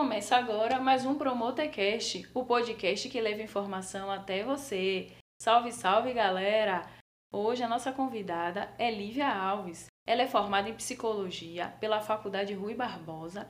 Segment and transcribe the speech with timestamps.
[0.00, 5.12] Começa agora mais um Promotecast, o podcast que leva informação até você.
[5.42, 6.88] Salve, salve, galera!
[7.30, 9.88] Hoje a nossa convidada é Lívia Alves.
[10.08, 13.46] Ela é formada em psicologia pela Faculdade Rui Barbosa,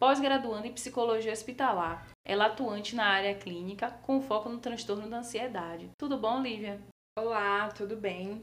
[0.00, 2.08] pós-graduando em psicologia hospitalar.
[2.26, 5.88] Ela é atuante na área clínica com foco no transtorno da ansiedade.
[5.96, 6.82] Tudo bom, Lívia?
[7.16, 8.42] Olá, tudo bem?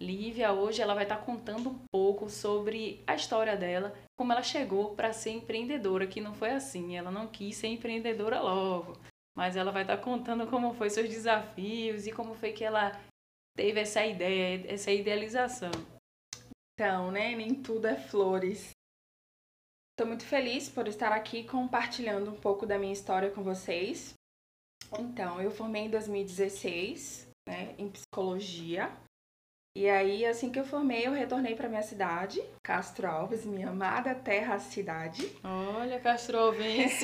[0.00, 4.94] Lívia hoje ela vai estar contando um pouco sobre a história dela, como ela chegou
[4.94, 8.92] para ser empreendedora, que não foi assim, ela não quis ser empreendedora logo,
[9.36, 12.92] mas ela vai estar contando como foi seus desafios e como foi que ela
[13.56, 15.72] teve essa ideia, essa idealização.
[16.74, 18.70] Então, né, nem tudo é flores.
[19.90, 24.14] Estou muito feliz por estar aqui compartilhando um pouco da minha história com vocês.
[24.96, 28.96] Então, eu formei em 2016, né, em psicologia.
[29.76, 34.14] E aí, assim que eu formei, eu retornei para minha cidade, Castro Alves, minha amada
[34.14, 35.38] terra cidade.
[35.44, 37.00] Olha, Castro Alves.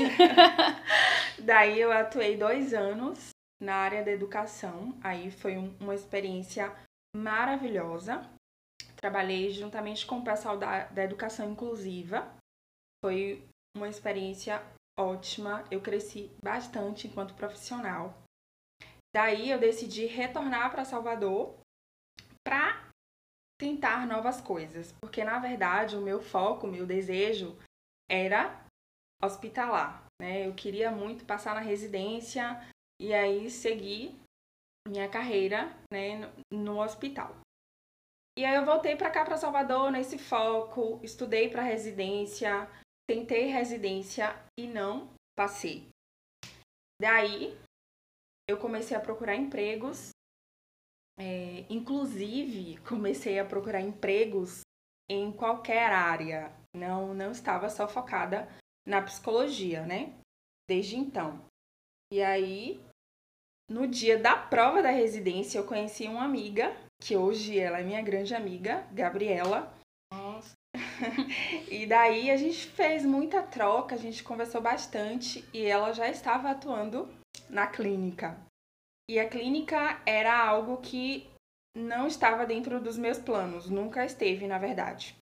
[1.39, 3.31] Daí eu atuei dois anos
[3.63, 4.99] na área da educação.
[5.03, 6.75] Aí foi um, uma experiência
[7.15, 8.29] maravilhosa.
[8.97, 12.35] Trabalhei juntamente com o pessoal da, da educação inclusiva.
[13.05, 14.63] Foi uma experiência
[14.99, 15.65] ótima.
[15.71, 18.19] Eu cresci bastante enquanto profissional.
[19.15, 21.55] Daí eu decidi retornar para Salvador
[22.47, 22.85] para
[23.59, 27.57] tentar novas coisas, porque na verdade o meu foco, o meu desejo
[28.11, 28.65] era
[29.23, 30.47] hospitalar, né?
[30.47, 32.61] Eu queria muito passar na residência
[33.01, 34.15] e aí seguir
[34.87, 37.35] minha carreira, né, no hospital.
[38.37, 42.69] E aí eu voltei para cá para Salvador nesse foco, estudei para residência,
[43.09, 45.89] tentei residência e não passei.
[47.01, 47.57] Daí
[48.49, 50.11] eu comecei a procurar empregos
[51.19, 54.61] é, inclusive, comecei a procurar empregos
[55.09, 56.53] em qualquer área.
[56.75, 58.49] Não, não estava só focada
[58.87, 60.13] na psicologia, né?
[60.69, 61.41] Desde então.
[62.13, 62.81] E aí,
[63.71, 68.03] no dia da prova da residência, eu conheci uma amiga, que hoje ela é minha
[68.03, 69.73] grande amiga, Gabriela.
[70.13, 70.55] Nossa.
[71.71, 76.51] e daí a gente fez muita troca, a gente conversou bastante e ela já estava
[76.51, 77.09] atuando
[77.49, 78.37] na clínica.
[79.09, 81.31] E a clínica era algo que
[81.77, 85.17] não estava dentro dos meus planos, nunca esteve, na verdade.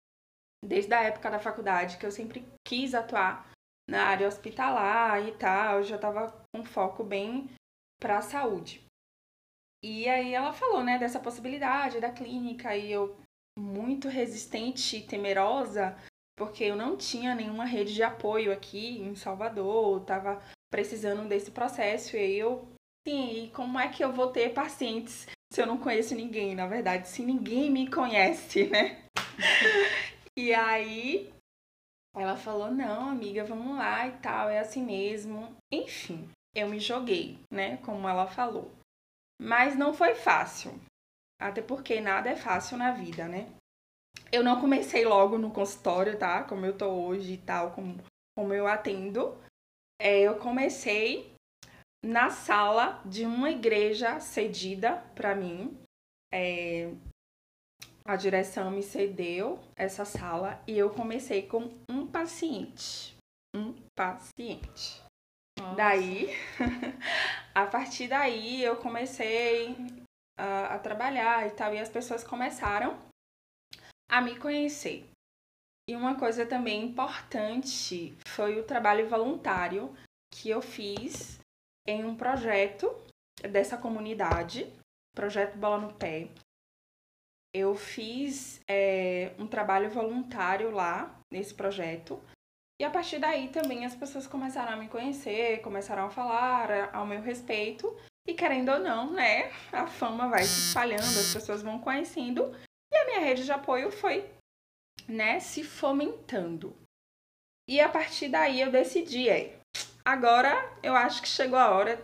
[0.64, 3.48] Desde a época da faculdade, que eu sempre quis atuar
[3.88, 7.48] na área hospitalar e tal, eu já estava com foco bem
[8.00, 8.84] para a saúde.
[9.84, 13.16] E aí ela falou, né, dessa possibilidade da clínica e eu
[13.56, 15.96] muito resistente e temerosa,
[16.36, 22.16] porque eu não tinha nenhuma rede de apoio aqui em Salvador, estava precisando desse processo
[22.16, 22.68] e aí eu
[23.08, 26.66] Sim, e como é que eu vou ter pacientes se eu não conheço ninguém, na
[26.66, 29.02] verdade, se ninguém me conhece, né?
[30.36, 31.32] e aí
[32.14, 35.56] ela falou: "Não, amiga, vamos lá e tal, é assim mesmo".
[35.72, 38.70] Enfim, eu me joguei, né, como ela falou.
[39.40, 40.78] Mas não foi fácil.
[41.40, 43.50] Até porque nada é fácil na vida, né?
[44.30, 46.44] Eu não comecei logo no consultório, tá?
[46.44, 47.96] Como eu tô hoje e tal, como,
[48.36, 49.34] como eu atendo.
[49.98, 51.37] É, eu comecei
[52.04, 55.76] na sala de uma igreja cedida para mim.
[56.32, 56.92] É,
[58.04, 63.16] a direção me cedeu essa sala e eu comecei com um paciente.
[63.54, 65.02] Um paciente.
[65.58, 65.74] Nossa.
[65.74, 66.28] Daí,
[67.54, 69.76] a partir daí, eu comecei
[70.38, 72.98] a, a trabalhar e tal, e as pessoas começaram
[74.08, 75.04] a me conhecer.
[75.88, 79.94] E uma coisa também importante foi o trabalho voluntário
[80.32, 81.37] que eu fiz
[81.88, 82.94] em um projeto
[83.50, 84.70] dessa comunidade,
[85.14, 86.28] projeto Bola no Pé.
[87.54, 92.22] Eu fiz é, um trabalho voluntário lá nesse projeto.
[92.78, 97.06] E a partir daí também as pessoas começaram a me conhecer, começaram a falar ao
[97.06, 97.96] meu respeito.
[98.26, 102.54] E querendo ou não, né, a fama vai se espalhando, as pessoas vão conhecendo.
[102.92, 104.30] E a minha rede de apoio foi,
[105.08, 106.76] né, se fomentando.
[107.66, 109.57] E a partir daí eu decidi, é,
[110.08, 112.02] agora eu acho que chegou a hora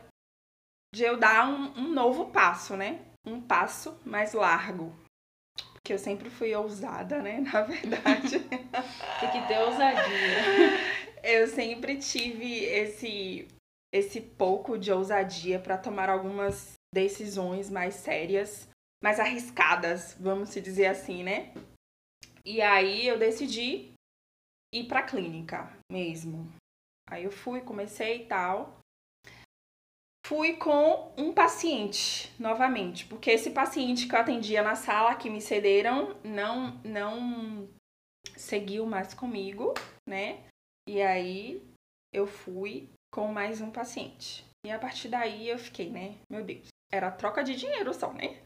[0.95, 3.01] de eu dar um, um novo passo, né?
[3.27, 4.95] Um passo mais largo.
[5.73, 7.41] Porque eu sempre fui ousada, né?
[7.53, 8.41] Na verdade.
[9.21, 10.95] Tem que ter ousadia.
[11.27, 13.49] Eu sempre tive esse,
[13.91, 18.69] esse pouco de ousadia para tomar algumas decisões mais sérias,
[19.03, 21.55] mais arriscadas, vamos se dizer assim, né?
[22.45, 23.95] E aí eu decidi
[24.71, 26.47] ir para clínica mesmo.
[27.11, 28.79] Aí eu fui, comecei e tal.
[30.27, 35.41] Fui com um paciente novamente, porque esse paciente que eu atendia na sala que me
[35.41, 37.69] cederam não não
[38.35, 39.75] seguiu mais comigo,
[40.09, 40.43] né?
[40.89, 41.63] E aí
[42.13, 44.45] eu fui com mais um paciente.
[44.65, 46.17] E a partir daí eu fiquei, né?
[46.31, 48.43] Meu Deus, era troca de dinheiro só, né?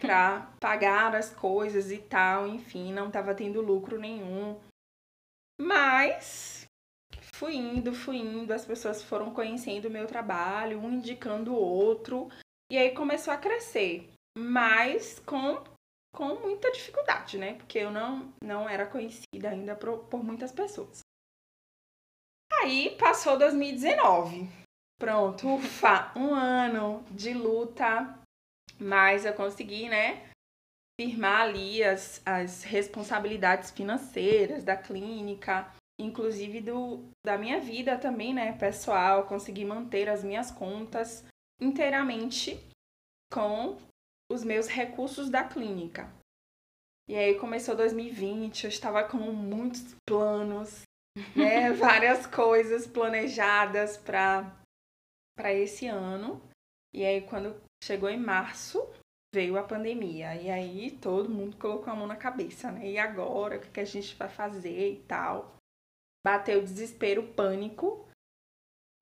[0.00, 4.58] Pra pagar as coisas e tal, enfim, não tava tendo lucro nenhum.
[5.60, 6.66] Mas
[7.40, 12.28] fui indo, fui indo, as pessoas foram conhecendo o meu trabalho, um indicando o outro,
[12.70, 15.64] e aí começou a crescer, mas com,
[16.14, 17.54] com muita dificuldade, né?
[17.54, 21.00] Porque eu não, não era conhecida ainda por, por muitas pessoas.
[22.60, 24.46] Aí passou 2019.
[25.00, 28.18] Pronto, ufa, um ano de luta,
[28.78, 30.30] mas eu consegui, né?
[31.00, 35.72] Firmar ali as, as responsabilidades financeiras da clínica,
[36.02, 41.24] inclusive do, da minha vida também, né, pessoal, consegui manter as minhas contas
[41.60, 42.58] inteiramente
[43.32, 43.78] com
[44.30, 46.10] os meus recursos da clínica.
[47.08, 50.82] E aí começou 2020, eu estava com muitos planos,
[51.34, 54.56] né, várias coisas planejadas para
[55.36, 56.40] para esse ano.
[56.94, 58.78] E aí quando chegou em março,
[59.34, 60.34] veio a pandemia.
[60.36, 62.90] E aí todo mundo colocou a mão na cabeça, né?
[62.90, 65.56] E agora, o que a gente vai fazer e tal?
[66.24, 68.06] Bateu desespero, pânico,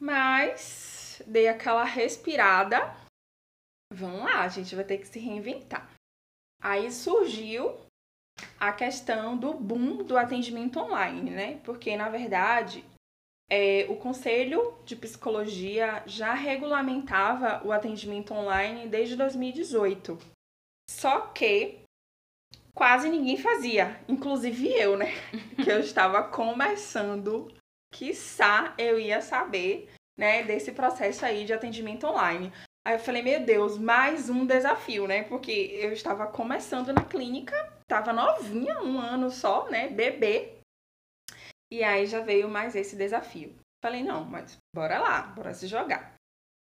[0.00, 2.94] mas dei aquela respirada.
[3.92, 5.90] Vamos lá, a gente vai ter que se reinventar.
[6.62, 7.76] Aí surgiu
[8.58, 11.60] a questão do boom do atendimento online, né?
[11.64, 12.84] Porque, na verdade,
[13.50, 20.18] é, o Conselho de Psicologia já regulamentava o atendimento online desde 2018.
[20.90, 21.80] Só que
[22.78, 25.06] quase ninguém fazia, inclusive eu, né?
[25.64, 27.52] que eu estava começando,
[27.92, 32.52] quiçá eu ia saber, né, desse processo aí de atendimento online.
[32.86, 35.24] Aí eu falei, meu Deus, mais um desafio, né?
[35.24, 40.58] Porque eu estava começando na clínica, estava novinha, um ano só, né, bebê.
[41.72, 43.56] E aí já veio mais esse desafio.
[43.82, 46.14] Falei, não, mas bora lá, bora se jogar.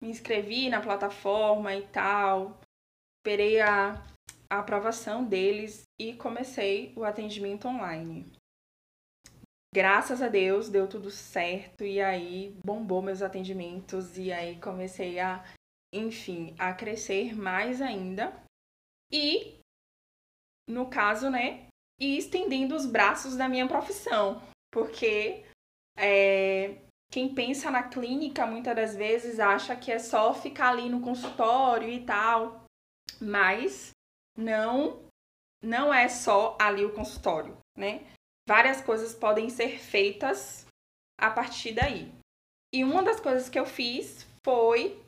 [0.00, 2.60] Me inscrevi na plataforma e tal.
[3.18, 4.00] Esperei a
[4.50, 8.32] a aprovação deles e comecei o atendimento online.
[9.74, 15.44] Graças a Deus deu tudo certo e aí bombou meus atendimentos e aí comecei a,
[15.92, 18.32] enfim, a crescer mais ainda.
[19.12, 19.58] E
[20.68, 21.66] no caso, né,
[22.00, 24.40] e estendendo os braços da minha profissão,
[24.72, 25.44] porque
[25.98, 26.78] é,
[27.10, 31.88] quem pensa na clínica muitas das vezes acha que é só ficar ali no consultório
[31.88, 32.64] e tal,
[33.20, 33.90] mas
[34.36, 35.04] não
[35.64, 38.02] não é só ali o consultório, né?
[38.46, 40.66] Várias coisas podem ser feitas
[41.18, 42.12] a partir daí.
[42.72, 45.00] E uma das coisas que eu fiz foi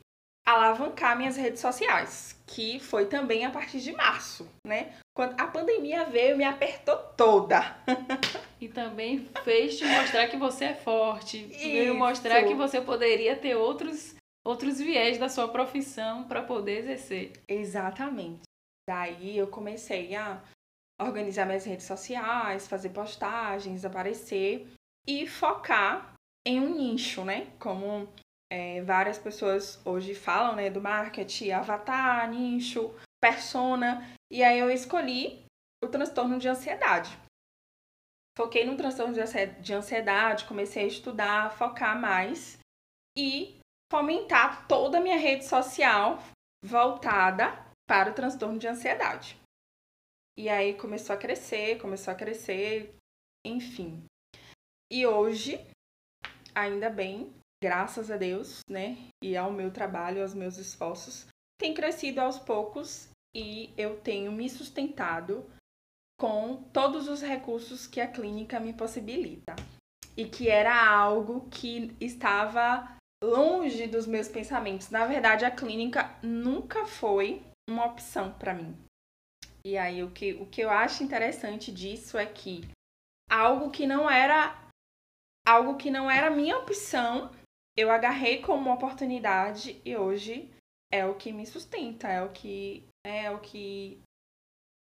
[0.47, 4.95] alavancar minhas redes sociais, que foi também a partir de março, né?
[5.15, 7.77] Quando a pandemia veio, me apertou toda.
[8.61, 13.57] e também fez te mostrar que você é forte, veio mostrar que você poderia ter
[13.57, 14.15] outros
[14.45, 17.33] outros viés da sua profissão para poder exercer.
[17.49, 18.46] Exatamente.
[18.89, 20.43] Daí eu comecei a
[21.01, 24.67] organizar minhas redes sociais, fazer postagens, aparecer
[25.07, 26.15] e focar
[26.47, 27.51] em um nicho, né?
[27.59, 28.09] Como
[28.51, 30.71] é, várias pessoas hoje falam, né?
[30.71, 34.03] Do marketing, avatar, nicho, persona.
[34.31, 35.45] E aí eu escolhi
[35.83, 37.19] o transtorno de ansiedade.
[38.39, 42.59] Foquei no transtorno de ansiedade, comecei a estudar, focar mais
[43.17, 43.59] e
[43.91, 46.23] fomentar toda a minha rede social
[46.63, 49.41] voltada para o transtorno de ansiedade.
[50.39, 52.95] E aí começou a crescer, começou a crescer,
[53.45, 54.05] enfim.
[54.93, 55.59] E hoje,
[56.55, 61.27] ainda bem, graças a Deus, né, e ao meu trabalho, aos meus esforços,
[61.59, 65.51] tem crescido aos poucos e eu tenho me sustentado
[66.19, 69.55] com todos os recursos que a clínica me possibilita.
[70.17, 74.89] E que era algo que estava longe dos meus pensamentos.
[74.89, 78.77] Na verdade, a clínica nunca foi uma opção para mim.
[79.65, 82.69] E aí o que, o que eu acho interessante disso é que
[83.29, 84.57] algo que não era
[85.47, 87.31] algo que não era minha opção,
[87.77, 90.51] eu agarrei como uma oportunidade e hoje
[90.93, 94.01] é o que me sustenta, é o que é o que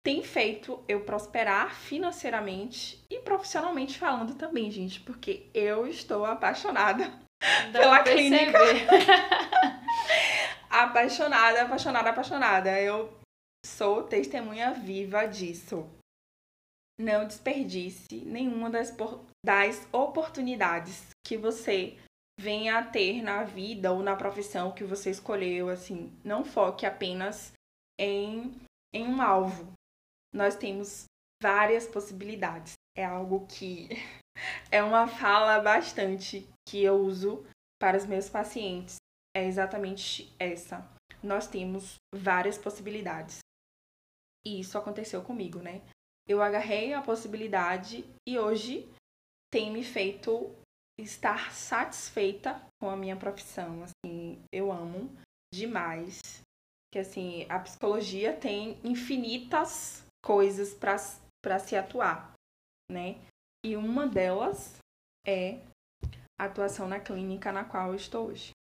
[0.03, 7.11] tem feito eu prosperar financeiramente e profissionalmente falando também, gente, porque eu estou apaixonada
[7.71, 8.59] Dá pela clínica.
[10.83, 12.81] apaixonada, apaixonada, apaixonada.
[12.81, 13.17] Eu
[13.65, 15.89] sou testemunha viva disso.
[16.99, 18.93] Não desperdice nenhuma das,
[19.45, 21.97] das oportunidades que você
[22.39, 27.53] venha a ter na vida ou na profissão que você escolheu, assim, não foque apenas
[27.99, 28.53] em,
[28.93, 29.71] em um alvo.
[30.33, 31.05] Nós temos
[31.41, 32.73] várias possibilidades.
[32.97, 33.89] É algo que
[34.71, 37.45] é uma fala bastante que eu uso
[37.79, 38.97] para os meus pacientes.
[39.35, 40.89] É exatamente essa.
[41.21, 43.39] Nós temos várias possibilidades.
[44.45, 45.81] E isso aconteceu comigo, né?
[46.27, 48.89] Eu agarrei a possibilidade e hoje
[49.51, 50.55] tem me feito
[50.97, 53.83] estar satisfeita com a minha profissão.
[53.83, 55.11] Assim, eu amo
[55.53, 56.21] demais.
[56.91, 62.33] Que assim, a psicologia tem infinitas coisas para se atuar,
[62.89, 63.19] né?
[63.65, 64.77] E uma delas
[65.27, 65.59] é
[66.39, 68.54] a atuação na clínica na qual eu estou hoje.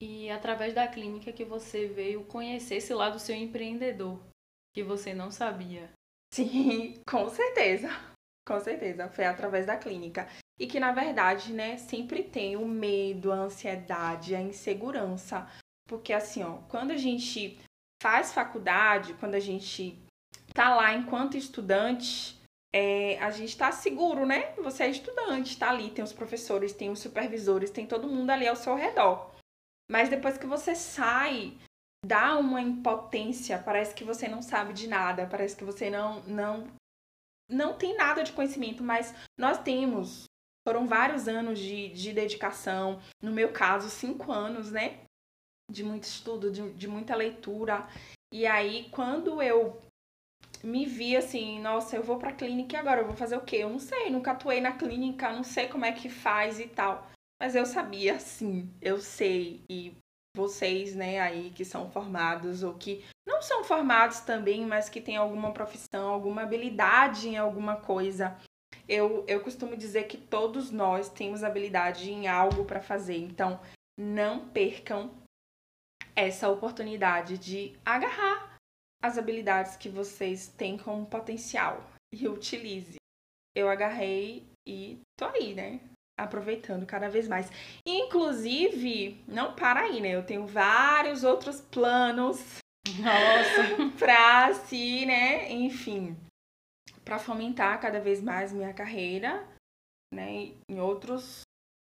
[0.00, 4.20] E através da clínica que você veio conhecer esse lado seu empreendedor,
[4.74, 5.90] que você não sabia.
[6.32, 7.88] Sim, com certeza.
[8.46, 10.28] Com certeza, foi através da clínica.
[10.58, 15.50] E que na verdade, né, sempre tem o medo, a ansiedade, a insegurança.
[15.88, 17.58] Porque assim, ó, quando a gente
[18.02, 19.98] faz faculdade, quando a gente
[20.54, 22.40] tá lá enquanto estudante,
[22.72, 24.52] é, a gente tá seguro, né?
[24.56, 28.46] Você é estudante, tá ali, tem os professores, tem os supervisores, tem todo mundo ali
[28.46, 29.35] ao seu redor.
[29.90, 31.56] Mas depois que você sai,
[32.04, 36.66] dá uma impotência, parece que você não sabe de nada, parece que você não não
[37.48, 40.24] não tem nada de conhecimento, mas nós temos.
[40.66, 44.98] Foram vários anos de, de dedicação, no meu caso, cinco anos, né?
[45.70, 47.86] De muito estudo, de, de muita leitura.
[48.32, 49.80] E aí, quando eu
[50.64, 53.58] me vi assim, nossa, eu vou pra clínica e agora eu vou fazer o quê?
[53.58, 57.08] Eu não sei, nunca atuei na clínica, não sei como é que faz e tal.
[57.40, 59.62] Mas eu sabia, sim, eu sei.
[59.68, 59.96] E
[60.36, 65.16] vocês, né, aí que são formados ou que não são formados também, mas que têm
[65.16, 68.36] alguma profissão, alguma habilidade em alguma coisa.
[68.88, 73.16] Eu, eu costumo dizer que todos nós temos habilidade em algo para fazer.
[73.16, 73.60] Então,
[73.98, 75.10] não percam
[76.14, 78.58] essa oportunidade de agarrar
[79.02, 82.96] as habilidades que vocês têm como potencial e utilize.
[83.54, 85.80] Eu agarrei e tô aí, né?
[86.18, 87.50] Aproveitando cada vez mais.
[87.86, 90.10] Inclusive, não para aí, né?
[90.10, 92.58] Eu tenho vários outros planos.
[92.98, 95.52] Nossa, pra si, né?
[95.52, 96.16] Enfim,
[97.04, 99.46] para fomentar cada vez mais minha carreira,
[100.12, 100.52] né?
[100.68, 101.42] Em outros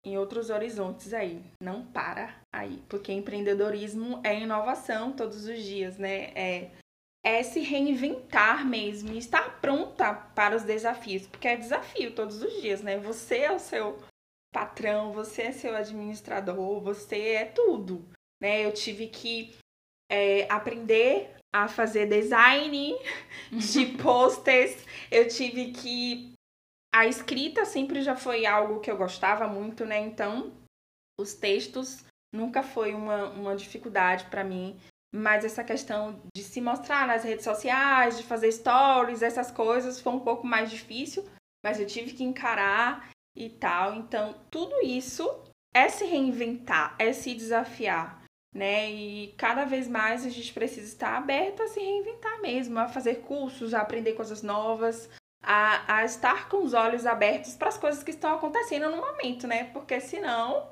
[0.05, 1.43] em outros horizontes aí.
[1.59, 6.31] Não para aí, porque empreendedorismo é inovação todos os dias, né?
[6.35, 6.71] É
[7.25, 12.83] é se reinventar mesmo, estar pronta para os desafios, porque é desafio todos os dias,
[12.83, 12.99] né?
[12.99, 13.97] Você é o seu
[14.55, 18.07] patrão, você é seu administrador, você é tudo,
[18.41, 18.65] né?
[18.65, 19.53] Eu tive que
[20.09, 22.95] é, aprender a fazer design
[23.51, 24.73] de posters,
[25.11, 26.31] eu tive que
[26.95, 29.99] a escrita sempre já foi algo que eu gostava muito, né?
[29.99, 30.53] Então,
[31.19, 34.79] os textos nunca foi uma, uma dificuldade para mim,
[35.13, 40.13] mas essa questão de se mostrar nas redes sociais, de fazer stories, essas coisas foi
[40.13, 41.25] um pouco mais difícil,
[41.61, 43.95] mas eu tive que encarar e tal.
[43.95, 45.29] Então, tudo isso
[45.73, 48.23] é se reinventar, é se desafiar,
[48.53, 48.89] né?
[48.89, 53.21] E cada vez mais a gente precisa estar aberto a se reinventar mesmo, a fazer
[53.21, 55.09] cursos, a aprender coisas novas,
[55.43, 59.45] a, a estar com os olhos abertos para as coisas que estão acontecendo no momento,
[59.47, 59.65] né?
[59.65, 60.71] Porque senão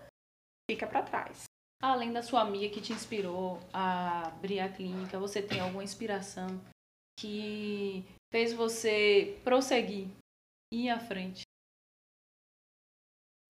[0.70, 1.44] fica para trás.
[1.82, 6.48] Além da sua amiga que te inspirou a abrir a clínica, você tem alguma inspiração
[7.20, 10.08] que fez você prosseguir,
[10.72, 11.43] ir à frente?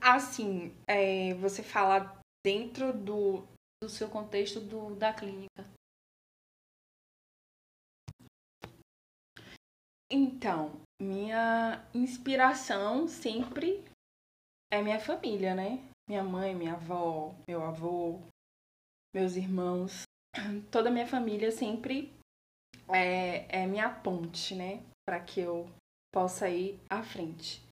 [0.06, 3.48] Assim, é, você fala dentro do,
[3.82, 5.66] do seu contexto do, da clínica.
[10.12, 13.82] Então, minha inspiração sempre
[14.74, 15.80] é minha família, né?
[16.10, 18.20] Minha mãe, minha avó, meu avô,
[19.16, 20.04] meus irmãos.
[20.70, 22.14] Toda a minha família sempre
[22.90, 24.84] é, é minha ponte, né?
[25.08, 25.66] Para que eu
[26.14, 27.63] possa ir à frente.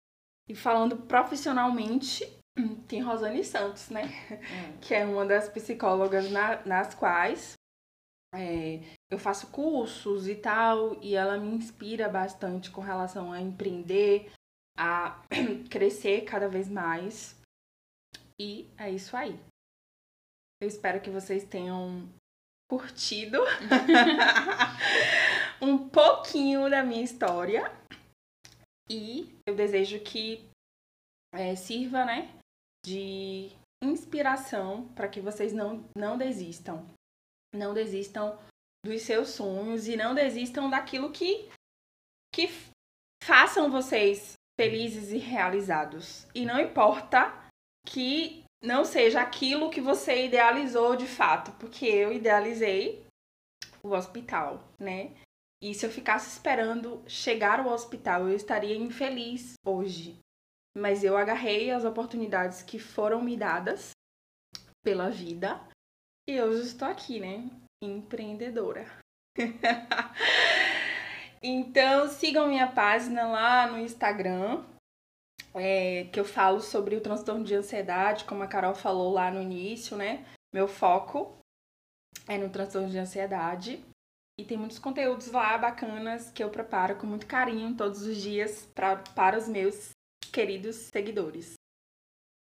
[0.52, 2.28] E falando profissionalmente,
[2.86, 4.04] tem Rosane Santos, né?
[4.30, 4.78] Hum.
[4.82, 7.54] Que é uma das psicólogas na, nas quais
[8.36, 14.30] é, eu faço cursos e tal, e ela me inspira bastante com relação a empreender,
[14.78, 15.22] a
[15.72, 17.40] crescer cada vez mais.
[18.38, 19.40] E é isso aí.
[20.62, 22.10] Eu espero que vocês tenham
[22.70, 23.38] curtido
[25.62, 27.72] um pouquinho da minha história.
[28.90, 30.50] E eu desejo que
[31.34, 32.34] é, sirva, né,
[32.86, 33.52] de
[33.84, 36.86] inspiração para que vocês não, não desistam.
[37.54, 38.40] Não desistam
[38.86, 41.50] dos seus sonhos e não desistam daquilo que,
[42.34, 42.48] que
[43.24, 46.28] façam vocês felizes e realizados.
[46.34, 47.34] E não importa
[47.86, 53.04] que não seja aquilo que você idealizou de fato, porque eu idealizei
[53.84, 55.12] o hospital, né?
[55.62, 60.18] E se eu ficasse esperando chegar ao hospital, eu estaria infeliz hoje.
[60.76, 63.92] mas eu agarrei as oportunidades que foram me dadas
[64.82, 65.62] pela vida
[66.28, 67.50] e hoje estou aqui, né?
[67.84, 68.86] Empreendedora.
[71.44, 74.64] então sigam minha página lá no Instagram,
[75.54, 79.42] é, que eu falo sobre o transtorno de ansiedade, como a Carol falou lá no
[79.42, 80.26] início, né?
[80.54, 81.38] Meu foco
[82.28, 83.84] é no transtorno de ansiedade.
[84.42, 88.68] E tem muitos conteúdos lá bacanas que eu preparo com muito carinho todos os dias
[88.74, 89.92] pra, para os meus
[90.34, 91.54] queridos seguidores.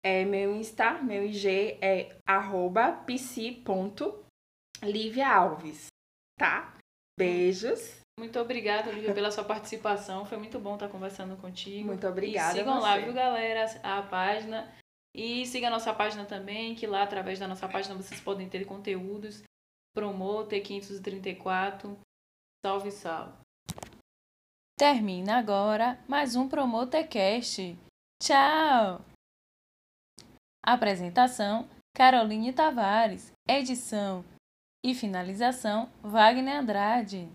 [0.01, 5.87] É, meu Insta, meu IG é arroba pc.liviaalves,
[6.39, 6.73] tá?
[7.19, 7.99] Beijos.
[8.17, 10.25] Muito obrigada, Lívia, pela sua participação.
[10.25, 11.87] Foi muito bom estar conversando contigo.
[11.87, 12.53] Muito obrigada.
[12.53, 14.73] E sigam lá, viu, galera, a página.
[15.13, 18.63] E siga a nossa página também, que lá, através da nossa página, vocês podem ter
[18.63, 19.43] conteúdos.
[19.93, 21.99] Promoter 534.
[22.65, 23.37] Salve, salve.
[24.75, 27.77] Termina agora mais um Promotercast.
[28.21, 29.05] Tchau!
[30.65, 33.31] Apresentação: Caroline Tavares.
[33.47, 34.25] Edição
[34.83, 37.29] e finalização: Wagner Andrade.